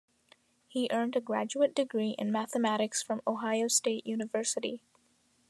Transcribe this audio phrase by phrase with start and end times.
[0.67, 4.81] He earned a graduate degree in mathematics from Ohio State University.